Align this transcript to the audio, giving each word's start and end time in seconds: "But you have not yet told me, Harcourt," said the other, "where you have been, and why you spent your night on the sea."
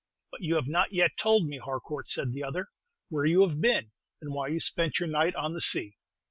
"But 0.31 0.41
you 0.41 0.55
have 0.55 0.65
not 0.65 0.93
yet 0.93 1.11
told 1.15 1.45
me, 1.45 1.59
Harcourt," 1.59 2.09
said 2.09 2.33
the 2.33 2.43
other, 2.43 2.69
"where 3.09 3.23
you 3.25 3.41
have 3.47 3.61
been, 3.61 3.91
and 4.19 4.33
why 4.33 4.47
you 4.47 4.59
spent 4.59 4.97
your 4.97 5.07
night 5.07 5.35
on 5.35 5.53
the 5.53 5.61
sea." 5.61 5.97